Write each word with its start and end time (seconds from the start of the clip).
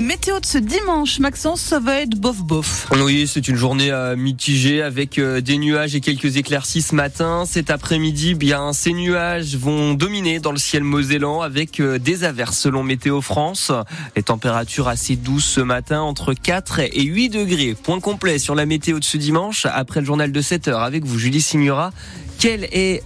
La 0.00 0.06
météo 0.06 0.40
de 0.40 0.46
ce 0.46 0.56
dimanche, 0.56 1.18
Maxence, 1.18 1.60
ça 1.60 1.78
va 1.78 2.00
être 2.00 2.18
bof-bof. 2.18 2.88
Oui, 3.04 3.28
c'est 3.30 3.48
une 3.48 3.56
journée 3.56 3.90
euh, 3.90 4.16
mitigée 4.16 4.80
avec 4.80 5.18
euh, 5.18 5.42
des 5.42 5.58
nuages 5.58 5.94
et 5.94 6.00
quelques 6.00 6.38
éclaircies 6.38 6.80
ce 6.80 6.94
matin. 6.94 7.44
Cet 7.46 7.68
après-midi, 7.68 8.32
bien, 8.32 8.72
ces 8.72 8.94
nuages 8.94 9.56
vont 9.56 9.92
dominer 9.92 10.40
dans 10.40 10.52
le 10.52 10.58
ciel 10.58 10.84
mosellan 10.84 11.42
avec 11.42 11.80
euh, 11.80 11.98
des 11.98 12.24
averses 12.24 12.56
selon 12.56 12.82
Météo 12.82 13.20
France. 13.20 13.72
Les 14.16 14.22
températures 14.22 14.88
assez 14.88 15.16
douces 15.16 15.44
ce 15.44 15.60
matin, 15.60 16.00
entre 16.00 16.32
4 16.32 16.78
et 16.80 17.02
8 17.02 17.28
degrés. 17.28 17.74
Point 17.74 18.00
complet 18.00 18.38
sur 18.38 18.54
la 18.54 18.64
météo 18.64 19.00
de 19.00 19.04
ce 19.04 19.18
dimanche 19.18 19.66
après 19.66 20.00
le 20.00 20.06
journal 20.06 20.32
de 20.32 20.40
7 20.40 20.68
heures 20.68 20.80
avec 20.80 21.04
vous, 21.04 21.18
Julie 21.18 21.42
Signora. 21.42 21.92
Quelle 22.40 22.64
est, 22.72 23.02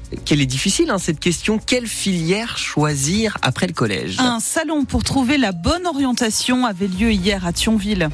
difficile 0.46 0.90
hein, 0.90 0.98
cette 0.98 1.18
question 1.18 1.58
Quelle 1.58 1.88
filière 1.88 2.56
choisir 2.56 3.36
après 3.42 3.66
le 3.66 3.72
collège? 3.72 4.18
Un 4.20 4.38
salon 4.38 4.84
pour 4.84 5.02
trouver 5.02 5.38
la 5.38 5.50
bonne 5.50 5.88
orientation 5.88 6.64
avait 6.64 6.86
lieu 6.86 7.10
hier 7.10 7.44
à 7.44 7.52
Thionville. 7.52 8.10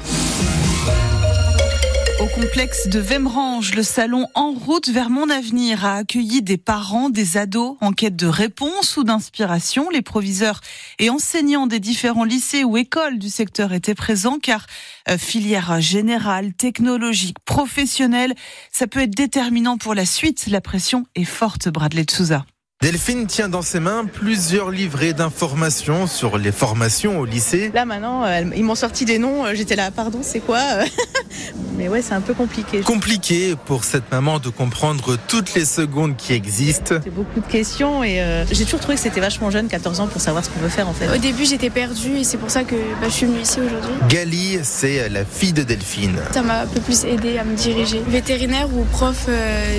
Au 2.21 2.27
complexe 2.27 2.87
de 2.87 2.99
Vemrange, 2.99 3.73
le 3.73 3.81
salon 3.81 4.27
En 4.35 4.51
route 4.51 4.89
vers 4.89 5.09
mon 5.09 5.31
avenir 5.31 5.85
a 5.85 5.95
accueilli 5.95 6.43
des 6.43 6.59
parents, 6.59 7.09
des 7.09 7.35
ados 7.35 7.77
en 7.81 7.93
quête 7.93 8.15
de 8.15 8.27
réponse 8.27 8.95
ou 8.97 9.03
d'inspiration. 9.03 9.89
Les 9.89 10.03
proviseurs 10.03 10.61
et 10.99 11.09
enseignants 11.09 11.65
des 11.65 11.79
différents 11.79 12.23
lycées 12.23 12.63
ou 12.63 12.77
écoles 12.77 13.17
du 13.17 13.31
secteur 13.31 13.73
étaient 13.73 13.95
présents 13.95 14.37
car 14.37 14.67
euh, 15.09 15.17
filière 15.17 15.81
générale, 15.81 16.53
technologique, 16.53 17.37
professionnelle, 17.43 18.35
ça 18.71 18.85
peut 18.85 18.99
être 18.99 19.15
déterminant 19.15 19.79
pour 19.79 19.95
la 19.95 20.05
suite. 20.05 20.45
La 20.45 20.61
pression 20.61 21.07
est 21.15 21.23
forte, 21.23 21.69
Bradley 21.69 22.05
Souza. 22.07 22.45
Delphine 22.81 23.27
tient 23.27 23.47
dans 23.47 23.61
ses 23.61 23.79
mains 23.79 24.05
plusieurs 24.11 24.71
livrets 24.71 25.13
d'informations 25.13 26.07
sur 26.07 26.39
les 26.39 26.51
formations 26.51 27.19
au 27.19 27.25
lycée. 27.25 27.69
Là 27.75 27.85
maintenant, 27.85 28.23
euh, 28.25 28.41
ils 28.55 28.63
m'ont 28.63 28.73
sorti 28.73 29.05
des 29.05 29.19
noms, 29.19 29.45
euh, 29.45 29.51
j'étais 29.53 29.75
là, 29.75 29.91
pardon, 29.91 30.21
c'est 30.23 30.39
quoi 30.39 30.59
Mais 31.77 31.89
ouais, 31.89 32.01
c'est 32.01 32.15
un 32.15 32.21
peu 32.21 32.33
compliqué. 32.33 32.81
Compliqué 32.81 33.55
pour 33.67 33.83
cette 33.83 34.11
maman 34.11 34.39
de 34.39 34.49
comprendre 34.49 35.15
toutes 35.27 35.53
les 35.53 35.65
secondes 35.65 36.15
qui 36.17 36.33
existent. 36.33 36.95
C'est 37.03 37.13
beaucoup 37.13 37.39
de 37.39 37.45
questions 37.45 38.03
et 38.03 38.19
euh, 38.19 38.45
j'ai 38.51 38.65
toujours 38.65 38.79
trouvé 38.79 38.95
que 38.95 39.01
c'était 39.01 39.21
vachement 39.21 39.51
jeune, 39.51 39.67
14 39.67 39.99
ans, 39.99 40.07
pour 40.07 40.19
savoir 40.19 40.43
ce 40.43 40.49
qu'on 40.49 40.59
veut 40.59 40.69
faire 40.69 40.89
en 40.89 40.93
fait. 40.93 41.07
Au 41.07 41.17
début, 41.17 41.45
j'étais 41.45 41.69
perdue 41.69 42.17
et 42.17 42.23
c'est 42.23 42.37
pour 42.37 42.49
ça 42.49 42.63
que 42.63 42.75
bah, 42.99 43.07
je 43.07 43.09
suis 43.09 43.27
venue 43.27 43.41
ici 43.41 43.59
aujourd'hui. 43.59 43.91
Gali, 44.09 44.59
c'est 44.63 45.07
la 45.07 45.23
fille 45.23 45.53
de 45.53 45.61
Delphine. 45.61 46.17
Ça 46.31 46.41
m'a 46.41 46.61
un 46.61 46.67
peu 46.67 46.81
plus 46.81 47.05
aidé 47.05 47.37
à 47.37 47.43
me 47.43 47.55
diriger. 47.55 48.01
Vétérinaire 48.07 48.67
ou 48.75 48.83
prof 48.85 49.27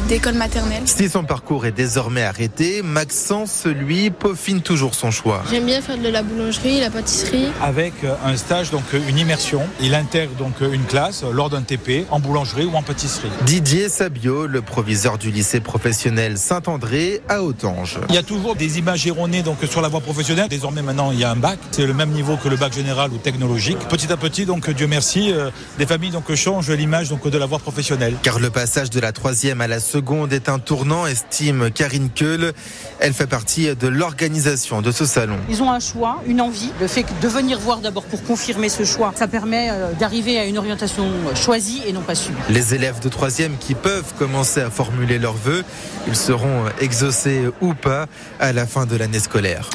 d'école 0.08 0.34
maternelle. 0.34 0.82
Si 0.84 1.08
son 1.08 1.24
parcours 1.24 1.66
est 1.66 1.72
désormais 1.72 2.22
arrêté, 2.22 2.82
Maxence, 2.92 3.64
lui, 3.64 4.10
peaufine 4.10 4.60
toujours 4.60 4.94
son 4.94 5.10
choix. 5.10 5.42
J'aime 5.50 5.64
bien 5.64 5.80
faire 5.80 5.96
de 5.96 6.08
la 6.08 6.22
boulangerie, 6.22 6.78
la 6.78 6.90
pâtisserie. 6.90 7.46
Avec 7.62 7.94
un 8.24 8.36
stage, 8.36 8.70
donc 8.70 8.82
une 9.08 9.18
immersion. 9.18 9.62
Il 9.80 9.94
intègre 9.94 10.34
donc 10.34 10.60
une 10.60 10.84
classe 10.84 11.24
lors 11.24 11.48
d'un 11.48 11.62
TP 11.62 12.04
en 12.10 12.20
boulangerie 12.20 12.66
ou 12.66 12.74
en 12.74 12.82
pâtisserie. 12.82 13.30
Didier 13.46 13.88
Sabio, 13.88 14.46
le 14.46 14.60
proviseur 14.60 15.16
du 15.16 15.30
lycée 15.30 15.60
professionnel 15.60 16.36
Saint-André 16.36 17.22
à 17.30 17.42
Autange. 17.42 17.98
Il 18.10 18.14
y 18.14 18.18
a 18.18 18.22
toujours 18.22 18.56
des 18.56 18.78
images 18.78 19.06
erronées 19.06 19.42
donc 19.42 19.58
sur 19.68 19.80
la 19.80 19.88
voie 19.88 20.00
professionnelle. 20.00 20.48
Désormais 20.48 20.82
maintenant 20.82 21.12
il 21.12 21.18
y 21.18 21.24
a 21.24 21.30
un 21.30 21.36
bac, 21.36 21.58
c'est 21.70 21.86
le 21.86 21.94
même 21.94 22.10
niveau 22.10 22.36
que 22.36 22.48
le 22.48 22.56
bac 22.56 22.74
général 22.74 23.10
ou 23.12 23.16
technologique. 23.16 23.78
Petit 23.88 24.12
à 24.12 24.18
petit 24.18 24.44
donc 24.44 24.68
Dieu 24.68 24.86
merci, 24.86 25.32
euh, 25.32 25.50
des 25.78 25.86
familles 25.86 26.10
donc 26.10 26.32
changent 26.34 26.70
l'image 26.70 27.08
donc 27.08 27.26
de 27.26 27.38
la 27.38 27.46
voie 27.46 27.58
professionnelle. 27.58 28.16
Car 28.22 28.38
le 28.38 28.50
passage 28.50 28.90
de 28.90 29.00
la 29.00 29.12
troisième 29.12 29.62
à 29.62 29.66
la 29.66 29.80
seconde 29.80 30.34
est 30.34 30.50
un 30.50 30.58
tournant, 30.58 31.06
estime 31.06 31.70
Karine 31.70 32.10
Keul. 32.10 32.52
Elle 32.98 33.12
fait 33.12 33.26
partie 33.26 33.74
de 33.74 33.88
l'organisation 33.88 34.82
de 34.82 34.90
ce 34.92 35.04
salon. 35.04 35.36
Ils 35.48 35.62
ont 35.62 35.70
un 35.70 35.80
choix, 35.80 36.22
une 36.26 36.40
envie. 36.40 36.70
Le 36.80 36.86
fait 36.86 37.04
de 37.20 37.28
venir 37.28 37.58
voir 37.58 37.78
d'abord 37.78 38.04
pour 38.04 38.22
confirmer 38.22 38.68
ce 38.68 38.84
choix, 38.84 39.12
ça 39.16 39.28
permet 39.28 39.68
euh, 39.70 39.92
d'arriver 39.92 40.38
à 40.38 40.46
une 40.46 40.58
orientation 40.58 41.06
choisie 41.34 41.82
et 41.86 41.92
non 41.92 42.02
pas 42.02 42.14
subie. 42.14 42.36
Les 42.48 42.74
élèves 42.74 43.00
de 43.00 43.08
troisième 43.08 43.56
qui 43.58 43.74
peuvent 43.74 44.14
commencer 44.18 44.60
à 44.60 44.70
formuler 44.70 45.18
leurs 45.18 45.36
vœux, 45.36 45.64
ils 46.06 46.16
seront 46.16 46.64
exaucés 46.80 47.42
ou 47.60 47.74
pas 47.74 48.06
à 48.40 48.52
la 48.52 48.66
fin 48.66 48.86
de 48.86 48.96
l'année 48.96 49.20
scolaire. 49.20 49.70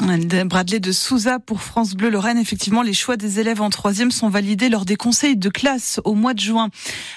Bradley 0.48 0.80
de 0.80 0.92
Souza 0.92 1.38
pour 1.38 1.62
France 1.62 1.94
Bleu 1.94 2.10
Lorraine. 2.10 2.38
Effectivement, 2.38 2.82
les 2.82 2.94
choix 2.94 3.16
des 3.16 3.38
élèves 3.40 3.60
en 3.60 3.70
troisième 3.70 4.10
sont 4.10 4.28
validés 4.28 4.68
lors 4.68 4.84
des 4.84 4.96
conseils 4.96 5.36
de 5.36 5.48
classe 5.48 6.00
au 6.04 6.14
mois 6.14 6.34
de 6.34 6.40
juin. 6.40 6.68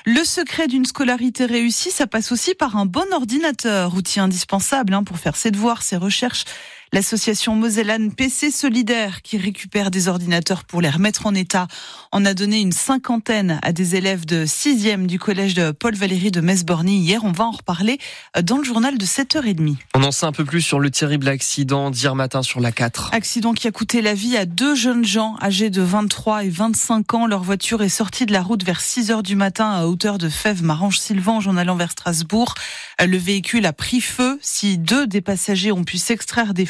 Le 0.05 0.23
secret 0.23 0.67
d'une 0.67 0.85
scolarité 0.85 1.45
réussie, 1.45 1.91
ça 1.91 2.07
passe 2.07 2.31
aussi 2.31 2.53
par 2.53 2.75
un 2.75 2.85
bon 2.85 3.05
ordinateur, 3.13 3.95
outil 3.95 4.19
indispensable 4.19 4.93
hein, 4.93 5.03
pour 5.03 5.17
faire 5.17 5.35
ses 5.35 5.51
devoirs, 5.51 5.80
ses 5.83 5.97
recherches 5.97 6.45
L'association 6.93 7.55
Mosellane 7.55 8.11
PC 8.11 8.51
Solidaire, 8.51 9.21
qui 9.21 9.37
récupère 9.37 9.91
des 9.91 10.09
ordinateurs 10.09 10.65
pour 10.65 10.81
les 10.81 10.89
remettre 10.89 11.25
en 11.25 11.33
état, 11.33 11.69
en 12.11 12.25
a 12.25 12.33
donné 12.33 12.59
une 12.59 12.73
cinquantaine 12.73 13.61
à 13.61 13.71
des 13.71 13.95
élèves 13.95 14.25
de 14.25 14.45
6e 14.45 15.05
du 15.05 15.17
collège 15.17 15.53
de 15.53 15.71
Paul 15.71 15.95
Valéry 15.95 16.31
de 16.31 16.41
Metz-Borny 16.41 16.97
hier. 16.97 17.23
On 17.23 17.31
va 17.31 17.45
en 17.45 17.51
reparler 17.51 17.97
dans 18.43 18.57
le 18.57 18.65
journal 18.65 18.97
de 18.97 19.05
7h30. 19.05 19.77
On 19.95 20.03
en 20.03 20.11
sait 20.11 20.25
un 20.25 20.33
peu 20.33 20.43
plus 20.43 20.59
sur 20.59 20.81
le 20.81 20.91
terrible 20.91 21.29
accident 21.29 21.91
d'hier 21.91 22.13
matin 22.13 22.43
sur 22.43 22.59
la 22.59 22.73
4. 22.73 23.11
Accident 23.13 23.53
qui 23.53 23.69
a 23.69 23.71
coûté 23.71 24.01
la 24.01 24.13
vie 24.13 24.35
à 24.35 24.45
deux 24.45 24.75
jeunes 24.75 25.05
gens 25.05 25.37
âgés 25.41 25.69
de 25.69 25.81
23 25.81 26.43
et 26.43 26.49
25 26.49 27.13
ans. 27.13 27.25
Leur 27.25 27.43
voiture 27.43 27.83
est 27.83 27.87
sortie 27.87 28.25
de 28.25 28.33
la 28.33 28.41
route 28.41 28.65
vers 28.65 28.81
6 28.81 29.11
h 29.11 29.23
du 29.23 29.37
matin 29.37 29.71
à 29.71 29.85
hauteur 29.85 30.17
de 30.17 30.27
Fèves, 30.27 30.61
Marange-Sylvange 30.61 31.47
en 31.47 31.55
allant 31.55 31.77
vers 31.77 31.91
Strasbourg. 31.91 32.53
Le 32.99 33.17
véhicule 33.17 33.65
a 33.65 33.71
pris 33.71 34.01
feu. 34.01 34.37
Si 34.41 34.77
deux 34.77 35.07
des 35.07 35.21
passagers 35.21 35.71
ont 35.71 35.85
pu 35.85 35.97
s'extraire 35.97 36.53
des 36.53 36.65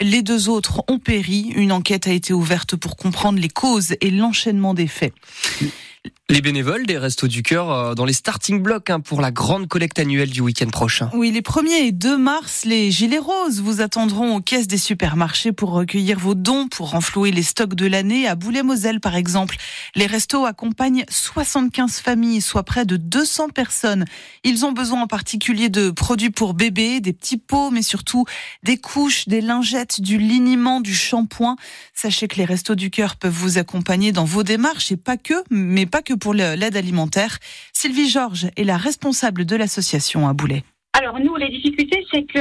les 0.00 0.22
deux 0.22 0.48
autres 0.48 0.82
ont 0.88 0.98
péri. 0.98 1.52
Une 1.54 1.72
enquête 1.72 2.06
a 2.06 2.12
été 2.12 2.32
ouverte 2.32 2.76
pour 2.76 2.96
comprendre 2.96 3.38
les 3.38 3.48
causes 3.48 3.94
et 4.00 4.10
l'enchaînement 4.10 4.74
des 4.74 4.86
faits. 4.86 5.12
Les 6.30 6.40
bénévoles 6.40 6.86
des 6.86 6.96
Restos 6.96 7.26
du 7.26 7.42
Cœur 7.42 7.70
euh, 7.72 7.94
dans 7.94 8.04
les 8.04 8.12
starting 8.12 8.62
blocks 8.62 8.88
hein, 8.88 9.00
pour 9.00 9.20
la 9.20 9.32
grande 9.32 9.66
collecte 9.66 9.98
annuelle 9.98 10.30
du 10.30 10.40
week-end 10.40 10.68
prochain. 10.68 11.10
Oui, 11.12 11.32
les 11.32 11.40
1er 11.40 11.88
et 11.88 11.92
2 11.92 12.16
mars, 12.16 12.64
les 12.64 12.92
Gilets 12.92 13.18
Roses 13.18 13.60
vous 13.60 13.80
attendront 13.80 14.36
aux 14.36 14.40
caisses 14.40 14.68
des 14.68 14.78
supermarchés 14.78 15.50
pour 15.50 15.72
recueillir 15.72 16.20
vos 16.20 16.36
dons, 16.36 16.68
pour 16.68 16.90
renflouer 16.90 17.32
les 17.32 17.42
stocks 17.42 17.74
de 17.74 17.86
l'année. 17.86 18.28
À 18.28 18.36
Boulet-Moselle, 18.36 19.00
par 19.00 19.16
exemple, 19.16 19.56
les 19.96 20.06
restos 20.06 20.46
accompagnent 20.46 21.04
75 21.08 21.98
familles, 21.98 22.40
soit 22.40 22.62
près 22.62 22.86
de 22.86 22.96
200 22.96 23.48
personnes. 23.48 24.04
Ils 24.44 24.64
ont 24.64 24.72
besoin 24.72 25.02
en 25.02 25.08
particulier 25.08 25.68
de 25.68 25.90
produits 25.90 26.30
pour 26.30 26.54
bébés, 26.54 27.00
des 27.00 27.12
petits 27.12 27.38
pots, 27.38 27.70
mais 27.70 27.82
surtout 27.82 28.24
des 28.62 28.76
couches, 28.76 29.26
des 29.26 29.40
lingettes, 29.40 30.00
du 30.00 30.16
liniment, 30.16 30.80
du 30.80 30.94
shampoing. 30.94 31.56
Sachez 31.92 32.28
que 32.28 32.36
les 32.36 32.44
Restos 32.44 32.76
du 32.76 32.90
Cœur 32.90 33.16
peuvent 33.16 33.32
vous 33.32 33.58
accompagner 33.58 34.12
dans 34.12 34.24
vos 34.24 34.44
démarches 34.44 34.92
et 34.92 34.96
pas 34.96 35.16
que, 35.16 35.34
mais 35.50 35.86
pas 35.90 36.02
que 36.02 36.14
pour 36.14 36.32
l'aide 36.32 36.76
alimentaire. 36.76 37.38
Sylvie 37.72 38.08
Georges 38.08 38.48
est 38.56 38.64
la 38.64 38.78
responsable 38.78 39.44
de 39.44 39.56
l'association 39.56 40.28
à 40.28 40.32
Boulet. 40.32 40.64
Alors 40.92 41.20
nous, 41.20 41.36
les 41.36 41.48
difficultés, 41.48 42.04
c'est 42.12 42.24
que 42.24 42.40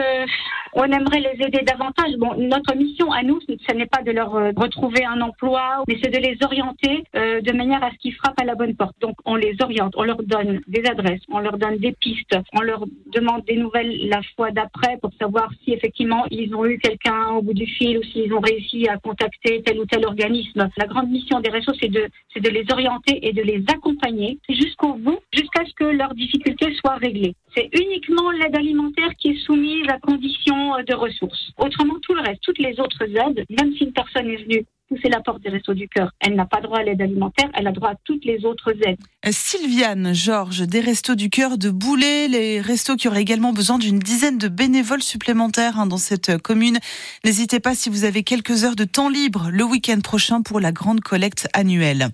on 0.74 0.84
aimerait 0.84 1.20
les 1.20 1.46
aider 1.46 1.62
davantage. 1.64 2.16
Bon, 2.18 2.36
notre 2.38 2.76
mission 2.76 3.12
à 3.12 3.24
nous, 3.24 3.40
ce 3.42 3.74
n'est 3.74 3.86
pas 3.86 4.02
de 4.02 4.12
leur 4.12 4.36
euh, 4.36 4.52
retrouver 4.56 5.06
un 5.06 5.22
emploi, 5.22 5.84
mais 5.88 5.98
c'est 6.02 6.12
de 6.12 6.18
les 6.18 6.38
orienter 6.44 7.04
euh, 7.16 7.42
de 7.42 7.52
manière 7.54 7.84
à 7.84 7.92
ce 7.92 7.98
qu'ils 7.98 8.14
frappent 8.16 8.40
à 8.40 8.46
la 8.46 8.56
bonne 8.56 8.76
porte. 8.76 8.96
Donc 9.02 9.16
on 9.26 9.36
les 9.36 9.56
oriente, 9.62 9.94
on 9.98 10.04
leur 10.04 10.22
donne 10.24 10.62
des 10.68 10.86
adresses, 10.86 11.22
on 11.30 11.40
leur 11.40 11.58
donne 11.58 11.78
des 11.78 11.94
pistes, 11.94 12.38
on 12.54 12.62
leur 12.62 12.86
demande 13.08 13.46
des 13.46 13.56
nouvelles 13.56 14.10
la 14.10 14.22
fois 14.36 14.52
d'après 14.52 14.98
pour 15.02 15.12
savoir 15.20 15.50
si 15.64 15.74
effectivement 15.74 16.26
ils 16.30 16.54
ont 16.56 16.66
eu 16.66 16.80
quelqu'un 16.80 17.30
au 17.36 17.42
bout 17.42 17.54
du 17.54 17.66
fil 17.66 17.98
ou 17.98 18.04
s'ils 18.04 18.34
ont 18.34 18.42
réussi 18.42 18.88
à 18.88 18.98
contacter 18.98 19.62
tel 19.64 19.80
ou 19.80 19.86
tel 19.86 20.06
organisme. 20.06 20.70
La 20.78 20.86
grande 20.86 21.10
mission 21.10 21.40
des 21.40 21.50
réseaux, 21.50 21.74
c'est 21.80 21.92
de, 21.92 22.08
c'est 22.34 22.42
de 22.42 22.50
les 22.50 22.66
orienter 22.72 23.28
et 23.28 23.34
de 23.34 23.42
les 23.42 23.64
accompagner 23.72 24.38
jusqu'au 24.50 24.94
bout, 24.94 25.20
jusqu'à 25.34 25.66
ce 25.66 25.74
que 25.74 25.86
leurs 25.86 26.14
difficultés 26.14 26.74
soient 26.76 26.96
réglées. 26.96 27.36
C'est 27.56 27.70
uniquement 27.74 28.32
l'aide 28.32 28.56
alimentaire 28.56 29.10
qui 29.18 29.30
est 29.30 29.46
soumise 29.46 29.88
à 29.90 30.00
condition 30.00 30.76
de 30.88 30.94
ressources. 30.94 31.52
Autrement, 31.58 31.96
tout 32.02 32.14
le 32.14 32.22
reste, 32.22 32.42
toutes 32.42 32.60
les 32.60 32.80
autres 32.80 33.04
aides, 33.04 33.46
même 33.50 33.74
si 33.76 33.86
une 33.86 33.94
personne 33.94 34.28
est 34.28 34.44
venue 34.44 34.66
pousser 34.90 35.10
la 35.10 35.22
porte 35.22 35.42
des 35.42 35.50
restos 35.50 35.74
du 35.74 35.88
cœur. 35.88 36.12
Elle 36.20 36.36
n'a 36.36 36.46
pas 36.46 36.62
droit 36.62 36.80
à 36.80 36.84
l'aide 36.84 37.02
alimentaire, 37.02 37.50
elle 37.54 37.68
a 37.68 37.72
droit 37.72 37.90
à 37.90 37.96
toutes 38.04 38.26
les 38.26 38.44
autres 38.44 38.74
aides. 38.86 38.98
Sylviane, 39.30 40.14
Georges, 40.14 40.62
des 40.62 40.80
restos 40.80 41.16
du 41.16 41.30
cœur 41.30 41.58
de 41.58 41.70
Boulet, 41.70 42.28
les 42.28 42.60
restos 42.60 42.96
qui 42.96 43.08
auraient 43.08 43.22
également 43.22 43.54
besoin 43.54 43.78
d'une 43.78 44.00
dizaine 44.00 44.38
de 44.38 44.48
bénévoles 44.48 45.04
supplémentaires 45.04 45.80
hein, 45.80 45.86
dans 45.86 45.98
cette 45.98 46.38
commune. 46.40 46.80
N'hésitez 47.24 47.60
pas 47.60 47.76
si 47.76 47.90
vous 47.90 48.04
avez 48.04 48.24
quelques 48.24 48.64
heures 48.64 48.76
de 48.76 48.86
temps 48.86 49.10
libre 49.10 49.50
le 49.52 49.64
week-end 49.64 50.00
prochain 50.02 50.42
pour 50.42 50.60
la 50.60 50.72
grande 50.72 51.02
collecte 51.02 51.48
annuelle. 51.54 52.10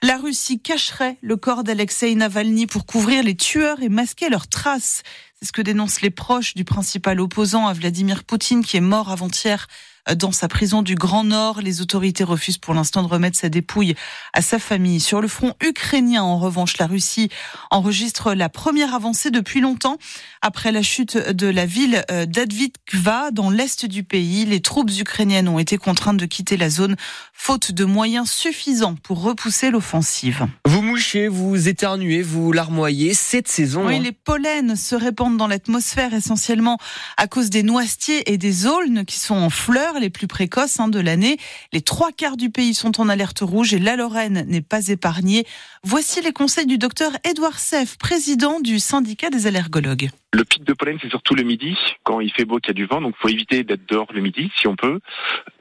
La 0.00 0.16
Russie 0.16 0.60
cacherait 0.60 1.18
le 1.22 1.36
corps 1.36 1.64
d'Alexei 1.64 2.14
Navalny 2.14 2.68
pour 2.68 2.86
couvrir 2.86 3.24
les 3.24 3.34
tueurs 3.34 3.82
et 3.82 3.88
masquer 3.88 4.28
leurs 4.28 4.46
traces. 4.46 5.02
C'est 5.34 5.46
ce 5.46 5.52
que 5.52 5.60
dénoncent 5.60 6.02
les 6.02 6.10
proches 6.10 6.54
du 6.54 6.64
principal 6.64 7.20
opposant 7.20 7.66
à 7.66 7.72
Vladimir 7.72 8.22
Poutine 8.22 8.64
qui 8.64 8.76
est 8.76 8.80
mort 8.80 9.10
avant-hier 9.10 9.66
dans 10.16 10.32
sa 10.32 10.48
prison 10.48 10.82
du 10.82 10.94
Grand 10.94 11.24
Nord. 11.24 11.60
Les 11.60 11.80
autorités 11.80 12.24
refusent 12.24 12.58
pour 12.58 12.74
l'instant 12.74 13.02
de 13.02 13.08
remettre 13.08 13.38
sa 13.38 13.48
dépouille 13.48 13.94
à 14.32 14.42
sa 14.42 14.58
famille. 14.58 15.00
Sur 15.00 15.20
le 15.20 15.28
front 15.28 15.54
ukrainien, 15.62 16.22
en 16.22 16.38
revanche, 16.38 16.78
la 16.78 16.86
Russie 16.86 17.28
enregistre 17.70 18.34
la 18.34 18.48
première 18.48 18.94
avancée 18.94 19.30
depuis 19.30 19.60
longtemps. 19.60 19.98
Après 20.42 20.72
la 20.72 20.82
chute 20.82 21.16
de 21.16 21.46
la 21.46 21.66
ville 21.66 22.04
euh, 22.10 22.26
d'Advitkva 22.26 23.30
dans 23.32 23.50
l'est 23.50 23.86
du 23.86 24.04
pays, 24.04 24.44
les 24.44 24.60
troupes 24.60 24.90
ukrainiennes 24.98 25.48
ont 25.48 25.58
été 25.58 25.78
contraintes 25.78 26.16
de 26.16 26.26
quitter 26.26 26.56
la 26.56 26.70
zone 26.70 26.96
faute 27.32 27.72
de 27.72 27.84
moyens 27.84 28.30
suffisants 28.30 28.96
pour 29.02 29.22
repousser 29.22 29.70
l'offensive. 29.70 30.46
Vous 30.64 30.82
mouchez, 30.82 31.28
vous 31.28 31.68
éternuez, 31.68 32.22
vous 32.22 32.52
larmoyez 32.52 33.14
cette 33.14 33.48
saison. 33.48 33.86
Oui, 33.86 33.98
les 34.00 34.12
pollens 34.12 34.76
se 34.76 34.94
répandent 34.94 35.36
dans 35.36 35.46
l'atmosphère 35.46 36.14
essentiellement 36.14 36.78
à 37.16 37.26
cause 37.26 37.50
des 37.50 37.62
noisetiers 37.62 38.32
et 38.32 38.38
des 38.38 38.66
aulnes 38.66 39.04
qui 39.04 39.18
sont 39.18 39.34
en 39.34 39.50
fleurs 39.50 39.97
les 39.98 40.10
plus 40.10 40.26
précoces 40.26 40.80
hein, 40.80 40.88
de 40.88 41.00
l'année. 41.00 41.36
Les 41.72 41.80
trois 41.80 42.12
quarts 42.12 42.36
du 42.36 42.50
pays 42.50 42.74
sont 42.74 43.00
en 43.00 43.08
alerte 43.08 43.40
rouge 43.40 43.74
et 43.74 43.78
la 43.78 43.96
Lorraine 43.96 44.44
n'est 44.46 44.62
pas 44.62 44.88
épargnée. 44.88 45.44
Voici 45.82 46.20
les 46.22 46.32
conseils 46.32 46.66
du 46.66 46.78
docteur 46.78 47.12
Édouard 47.28 47.58
Seff, 47.58 47.98
président 47.98 48.60
du 48.60 48.78
syndicat 48.78 49.30
des 49.30 49.46
allergologues. 49.46 50.10
Le 50.34 50.44
pic 50.44 50.62
de 50.62 50.74
pollen, 50.74 50.98
c'est 51.00 51.08
surtout 51.08 51.34
le 51.34 51.42
midi, 51.42 51.74
quand 52.02 52.20
il 52.20 52.30
fait 52.30 52.44
beau, 52.44 52.58
qu'il 52.58 52.68
y 52.68 52.70
a 52.72 52.74
du 52.74 52.84
vent, 52.84 53.00
donc 53.00 53.14
faut 53.18 53.28
éviter 53.28 53.64
d'être 53.64 53.88
dehors 53.88 54.12
le 54.12 54.20
midi, 54.20 54.50
si 54.60 54.66
on 54.66 54.76
peut. 54.76 55.00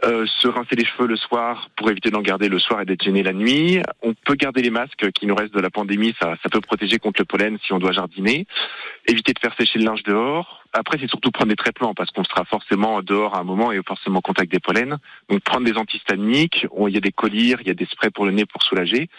Euh, 0.03 0.25
se 0.41 0.49
rincer 0.49 0.75
les 0.75 0.83
cheveux 0.83 1.07
le 1.07 1.15
soir 1.15 1.69
pour 1.77 1.89
éviter 1.89 2.11
d'en 2.11 2.21
garder 2.21 2.49
le 2.49 2.59
soir 2.59 2.81
et 2.81 2.85
d'être 2.85 3.01
gêné 3.01 3.23
la 3.23 3.31
nuit. 3.31 3.81
On 4.01 4.13
peut 4.13 4.35
garder 4.35 4.61
les 4.61 4.69
masques 4.69 5.09
qui 5.13 5.25
nous 5.25 5.35
restent 5.35 5.53
de 5.53 5.61
la 5.61 5.69
pandémie, 5.69 6.13
ça 6.19 6.35
peut 6.51 6.59
protéger 6.59 6.99
contre 6.99 7.21
le 7.21 7.25
pollen 7.25 7.57
si 7.65 7.71
on 7.71 7.79
doit 7.79 7.93
jardiner. 7.93 8.45
Éviter 9.07 9.31
de 9.31 9.39
faire 9.39 9.55
sécher 9.57 9.79
le 9.79 9.85
linge 9.85 10.03
dehors. 10.03 10.65
Après, 10.77 10.97
c'est 10.99 11.09
surtout 11.09 11.31
prendre 11.31 11.49
des 11.49 11.55
traitements 11.55 11.93
parce 11.93 12.11
qu'on 12.11 12.23
sera 12.23 12.45
forcément 12.45 13.01
dehors 13.01 13.35
à 13.35 13.39
un 13.39 13.43
moment 13.43 13.71
et 13.71 13.81
forcément 13.85 14.19
en 14.19 14.21
contact 14.21 14.51
des 14.51 14.59
pollens. 14.59 14.97
Donc 15.29 15.41
prendre 15.41 15.65
des 15.65 15.77
antihistaminiques, 15.77 16.67
il 16.87 16.93
y 16.93 16.97
a 16.97 17.01
des 17.01 17.11
collyres, 17.11 17.59
il 17.61 17.67
y 17.67 17.71
a 17.71 17.73
des 17.73 17.85
sprays 17.85 18.11
pour 18.11 18.25
le 18.25 18.31
nez 18.31 18.45
pour 18.45 18.61
soulager. 18.63 19.09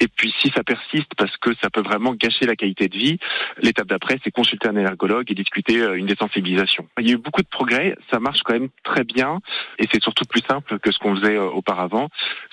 Et 0.00 0.08
puis 0.08 0.32
si 0.40 0.50
ça 0.54 0.62
persiste, 0.62 1.12
parce 1.16 1.36
que 1.38 1.50
ça 1.60 1.70
peut 1.70 1.82
vraiment 1.82 2.14
gâcher 2.14 2.46
la 2.46 2.56
qualité 2.56 2.88
de 2.88 2.96
vie, 2.96 3.18
l'étape 3.60 3.88
d'après, 3.88 4.18
c'est 4.22 4.30
consulter 4.30 4.68
un 4.68 4.76
allergologue 4.76 5.30
et 5.30 5.34
discuter 5.34 5.80
euh, 5.80 5.94
une 5.94 6.06
désensibilisation. 6.06 6.86
Il 6.98 7.08
y 7.08 7.10
a 7.10 7.14
eu 7.14 7.18
beaucoup 7.18 7.42
de 7.42 7.48
progrès, 7.48 7.96
ça 8.10 8.20
marche 8.20 8.40
quand 8.44 8.52
même 8.52 8.68
très 8.84 9.04
bien, 9.04 9.40
et 9.78 9.86
c'est 9.92 10.02
surtout 10.02 10.24
plus 10.24 10.42
simple 10.48 10.78
que 10.78 10.92
ce 10.92 10.98
qu'on 10.98 11.16
faisait 11.16 11.36
euh, 11.36 11.50
auparavant. 11.50 12.08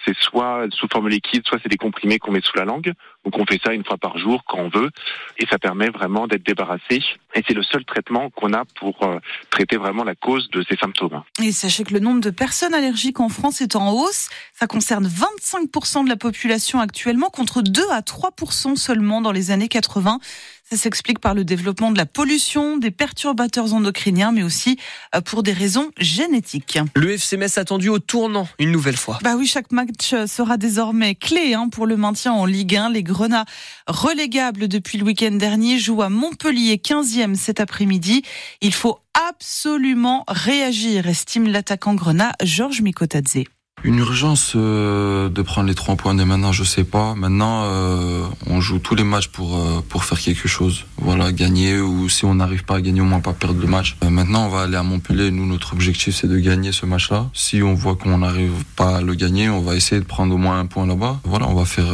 C'est 0.06 0.18
soit 0.18 0.66
sous 0.72 0.88
forme 0.92 1.10
liquide, 1.10 1.44
soit 1.46 1.60
c'est 1.62 1.70
des 1.70 1.78
comprimés 1.78 2.20
qu'on 2.20 2.32
met 2.32 2.42
sous 2.42 2.58
la 2.58 2.66
langue. 2.66 2.94
Donc 3.24 3.40
on 3.40 3.46
fait 3.46 3.60
ça 3.64 3.74
une 3.74 3.84
fois 3.84 3.98
par 3.98 4.18
jour 4.18 4.44
quand 4.48 4.60
on 4.60 4.70
veut, 4.70 4.90
et 5.38 5.46
ça 5.48 5.58
permet 5.58 5.90
vraiment 5.90 6.28
d'être 6.28 6.46
débarrassé. 6.46 7.02
Et 7.34 7.44
c'est 7.48 7.54
le 7.54 7.64
seul 7.64 7.84
traitement 7.84 8.30
qu'on 8.30 8.54
a 8.54 8.64
pour 8.80 9.04
euh, 9.04 9.20
traiter 9.50 9.78
vraiment 9.78 10.04
la 10.04 10.16
cause 10.16 10.50
de 10.52 10.64
ces 10.70 10.78
symptômes. 10.78 11.24
Et 11.44 11.52
sachez 11.52 11.84
que 11.84 11.94
le 11.94 12.00
nombre 12.00 12.22
de 12.22 12.30
personnes 12.30 12.74
allergiques 12.74 13.20
en 13.20 13.30
France 13.30 13.62
est 13.62 13.76
en 13.76 13.92
hausse. 13.92 14.30
Ça 14.54 14.68
concerne 14.68 15.08
25% 15.08 16.06
de 16.06 16.10
la 16.10 16.16
population 16.16 16.80
actuellement 16.80 17.30
contre 17.36 17.62
2 17.62 17.84
à 17.92 18.02
3 18.02 18.32
seulement 18.76 19.22
dans 19.22 19.32
les 19.32 19.52
années 19.52 19.68
80. 19.68 20.20
Ça 20.68 20.78
s'explique 20.78 21.20
par 21.20 21.36
le 21.36 21.44
développement 21.44 21.92
de 21.92 21.98
la 21.98 22.08
pollution, 22.08 22.78
des 22.78 22.90
perturbateurs 22.90 23.76
endocriniens, 23.76 24.32
mais 24.32 24.42
aussi 24.42 24.80
euh, 25.14 25.22
pour 25.22 25.44
des 25.44 25.54
raisons 25.54 25.92
génétiques. 26.00 26.80
Le 26.96 27.12
FC 27.12 27.38
Metz 27.38 27.60
attendu 27.60 27.90
au 27.90 28.00
tournant 28.00 28.48
une 28.58 28.72
nouvelle 28.72 28.98
fois. 28.98 29.20
Bah 29.22 29.36
oui, 29.38 29.46
chaque 29.46 29.72
match 29.72 30.14
euh, 30.14 30.26
sera 30.26 30.58
désormais 30.58 31.14
clé 31.14 31.54
hein, 31.54 31.70
pour 31.70 31.86
le 31.86 31.98
maintien 31.98 32.34
en 32.34 32.46
Ligue 32.46 32.76
1. 32.76 32.90
Les 32.90 33.04
Grenats, 33.04 33.46
relégables 33.86 34.68
depuis 34.68 34.98
le 34.98 35.04
week-end 35.04 35.34
dernier, 35.34 35.78
jouent 35.78 36.02
à 36.02 36.10
Montpellier 36.10 36.78
15e 36.78 37.36
cet 37.36 37.60
après-midi. 37.60 38.24
Il 38.62 38.74
faut 38.74 38.98
absolument 39.30 40.24
réagir, 40.28 41.08
estime 41.08 41.48
l'attaquant 41.48 41.94
Grenat 41.94 42.32
Georges 42.42 42.82
Mikotadze. 42.82 43.44
Une 43.86 44.00
urgence 44.00 44.54
euh, 44.56 45.30
de 45.30 45.44
prendre 45.44 45.68
les 45.68 45.76
trois 45.76 45.96
points 45.96 46.16
dès 46.16 46.26
maintenant, 46.26 46.52
je 46.52 46.64
sais 46.64 46.84
pas. 46.84 47.14
Maintenant, 47.14 47.66
euh, 47.66 48.24
on 48.48 48.60
joue 48.60 48.80
tous 48.80 48.96
les 48.96 49.04
matchs 49.04 49.28
pour 49.28 49.58
euh, 49.58 49.80
pour 49.88 50.06
faire 50.06 50.20
quelque 50.20 50.48
chose. 50.48 50.86
Voilà, 50.98 51.32
gagner 51.32 51.78
ou 51.78 52.10
si 52.10 52.26
on 52.26 52.34
n'arrive 52.34 52.66
pas 52.66 52.78
à 52.78 52.82
gagner, 52.82 53.02
au 53.02 53.06
moins 53.06 53.20
pas 53.20 53.34
perdre 53.34 53.62
le 53.62 53.68
match. 53.68 53.96
maintenant, 54.10 54.48
on 54.48 54.50
va 54.50 54.62
aller 54.62 54.76
à 54.76 54.82
Montpellier. 54.82 55.30
Nous, 55.30 55.46
notre 55.46 55.74
objectif, 55.74 56.16
c'est 56.16 56.28
de 56.28 56.40
gagner 56.40 56.72
ce 56.72 56.88
match-là. 56.88 57.30
Si 57.36 57.62
on 57.62 57.76
voit 57.76 57.96
qu'on 57.96 58.18
n'arrive 58.18 58.64
pas 58.76 58.98
à 58.98 59.02
le 59.02 59.14
gagner, 59.14 59.50
on 59.50 59.62
va 59.62 59.76
essayer 59.76 60.02
de 60.02 60.08
prendre 60.08 60.34
au 60.34 60.40
moins 60.40 60.60
un 60.60 60.66
point 60.66 60.88
là-bas. 60.88 61.20
Voilà, 61.24 61.48
on 61.48 61.54
va 61.54 61.66
faire 61.66 61.86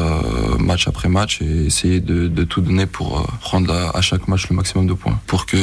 match 0.60 0.88
après 0.88 1.10
match 1.10 1.42
et 1.42 1.66
essayer 1.66 2.00
de, 2.00 2.30
de 2.30 2.44
tout 2.46 2.62
donner 2.62 2.86
pour 2.86 3.28
prendre 3.42 3.74
à, 3.94 4.00
chaque 4.00 4.30
match 4.30 4.48
le 4.50 4.56
maximum 4.56 4.88
de 4.88 4.94
points 4.94 5.20
pour 5.28 5.46
que 5.46 5.58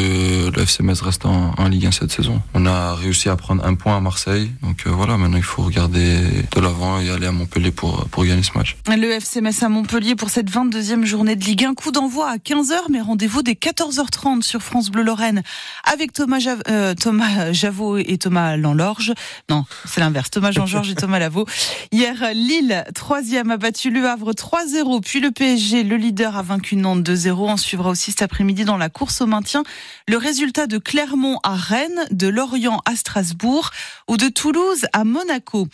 le 0.51 0.63
FCMS 0.63 1.01
reste 1.03 1.25
en, 1.25 1.55
en 1.57 1.69
Ligue 1.69 1.87
1 1.87 1.93
cette 1.93 2.13
saison. 2.13 2.43
On 2.53 2.67
a 2.67 2.95
réussi 2.95 3.31
à 3.31 3.37
prendre 3.37 3.65
un 3.65 3.75
point 3.77 3.97
à 3.97 4.01
Marseille, 4.01 4.51
donc 4.63 4.87
voilà. 4.87 5.17
Maintenant, 5.17 5.39
il 5.39 5.43
faut 5.43 5.63
regarder 5.63 6.18
de 6.19 6.61
l'avant 6.61 7.01
et 7.01 7.11
aller 7.11 7.27
à 7.27 7.33
Montpellier 7.33 7.71
pour, 7.71 8.09
pour 8.09 8.25
gagner 8.25 8.43
ce 8.43 8.57
match. 8.57 8.77
Le 8.89 9.11
FC 9.11 9.41
Metz 9.41 9.63
à 9.63 9.69
Montpellier 9.69 10.15
pour 10.15 10.31
cette 10.31 10.51
22e 10.51 11.05
journée 11.05 11.37
de 11.37 11.45
Ligue 11.45 11.65
1. 11.65 11.75
Coup 11.75 11.91
d'envoi 11.91 12.31
à 12.31 12.37
15h, 12.37 12.75
mais 12.91 13.01
rendez-vous 13.01 13.43
dès 13.43 13.53
14h30 13.53 14.43
sur 14.43 14.63
France 14.63 14.91
Bleu 14.91 15.03
Lorraine 15.03 15.43
avec 15.85 16.13
Thomas, 16.13 16.45
euh, 16.69 16.95
Thomas 16.95 17.53
Javot 17.53 17.99
et 17.99 18.19
Thomas 18.19 18.57
Lanlorge. 18.57 19.13
Non, 19.49 19.65
c'est 19.85 20.01
l'inverse. 20.01 20.31
Thomas 20.31 20.51
Jean-Georges 20.51 20.91
et 20.91 20.95
Thomas 20.97 21.19
Lavaux. 21.19 21.47
Hier, 21.93 22.15
Lille, 22.35 22.85
3e, 22.95 23.51
a 23.51 23.57
battu 23.57 23.91
Le 23.91 24.09
Havre 24.09 24.33
3-0. 24.33 25.01
Puis 25.03 25.21
le 25.21 25.31
PSG, 25.31 25.85
le 25.85 25.97
leader, 25.97 26.37
a 26.37 26.43
vaincu 26.43 26.77
Nantes 26.77 27.09
2-0. 27.09 27.33
On 27.39 27.57
suivra 27.57 27.91
aussi 27.91 28.11
cet 28.11 28.23
après-midi 28.23 28.65
dans 28.65 28.77
la 28.77 28.89
course 28.89 29.21
au 29.21 29.27
maintien 29.27 29.63
le 30.07 30.17
résultat 30.17 30.67
de 30.67 30.79
Clermont 30.79 31.39
à 31.43 31.55
Rennes, 31.55 32.07
de 32.11 32.29
Lorient 32.29 32.81
à 32.85 32.97
Strasbourg 32.97 33.71
ou 34.09 34.17
de 34.17 34.29
Toulouse 34.29 34.87
à 34.93 35.05
Monaco. 35.05 35.69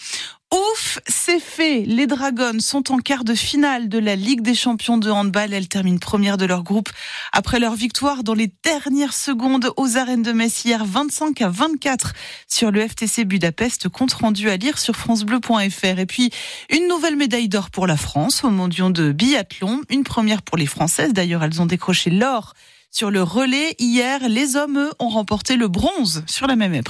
Ouf, 0.54 1.00
c'est 1.08 1.40
fait. 1.40 1.80
Les 1.80 2.06
Dragons 2.06 2.60
sont 2.60 2.92
en 2.92 2.98
quart 2.98 3.24
de 3.24 3.34
finale 3.34 3.88
de 3.88 3.98
la 3.98 4.14
Ligue 4.14 4.40
des 4.40 4.54
champions 4.54 4.98
de 4.98 5.10
handball. 5.10 5.52
Elles 5.52 5.66
terminent 5.66 5.98
première 5.98 6.36
de 6.36 6.44
leur 6.44 6.62
groupe 6.62 6.90
après 7.32 7.58
leur 7.58 7.74
victoire 7.74 8.22
dans 8.22 8.34
les 8.34 8.52
dernières 8.62 9.14
secondes 9.14 9.72
aux 9.76 9.96
arènes 9.96 10.22
de 10.22 10.30
Metz 10.30 10.64
hier 10.64 10.84
25 10.84 11.42
à 11.42 11.48
24 11.48 12.12
sur 12.46 12.70
le 12.70 12.86
FTC 12.86 13.24
Budapest, 13.24 13.88
compte 13.88 14.12
rendu 14.12 14.48
à 14.48 14.56
lire 14.56 14.78
sur 14.78 14.94
francebleu.fr. 14.94 15.98
Et 15.98 16.06
puis, 16.06 16.30
une 16.70 16.86
nouvelle 16.86 17.16
médaille 17.16 17.48
d'or 17.48 17.70
pour 17.70 17.88
la 17.88 17.96
France 17.96 18.44
au 18.44 18.50
mondiaux 18.50 18.90
de 18.90 19.10
biathlon. 19.10 19.80
Une 19.90 20.04
première 20.04 20.42
pour 20.42 20.56
les 20.56 20.66
Françaises. 20.66 21.12
D'ailleurs, 21.14 21.42
elles 21.42 21.60
ont 21.60 21.66
décroché 21.66 22.10
l'or 22.10 22.54
sur 22.92 23.10
le 23.10 23.24
relais. 23.24 23.74
Hier, 23.80 24.20
les 24.28 24.54
hommes, 24.54 24.78
eux, 24.78 24.92
ont 25.00 25.08
remporté 25.08 25.56
le 25.56 25.66
bronze 25.66 26.22
sur 26.28 26.46
la 26.46 26.54
même 26.54 26.74
épreuve. 26.74 26.82